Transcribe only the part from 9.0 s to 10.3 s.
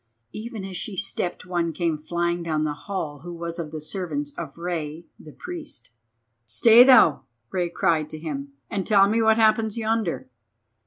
me what happens yonder."